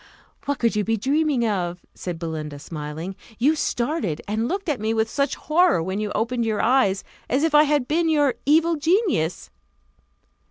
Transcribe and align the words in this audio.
"What 0.45 0.57
could 0.57 0.75
you 0.75 0.83
be 0.83 0.97
dreaming 0.97 1.47
of?" 1.47 1.85
said 1.93 2.17
Belinda, 2.17 2.57
smiling. 2.57 3.15
"You 3.37 3.55
started, 3.55 4.19
and 4.27 4.47
looked 4.47 4.67
at 4.67 4.79
me 4.79 4.95
with 4.95 5.07
such 5.07 5.35
horror, 5.35 5.83
when 5.83 5.99
you 5.99 6.11
opened 6.15 6.43
your 6.43 6.59
eyes, 6.59 7.03
as 7.29 7.43
if 7.43 7.53
I 7.53 7.65
had 7.65 7.87
been 7.87 8.09
your 8.09 8.33
evil 8.47 8.77
genius." 8.77 9.51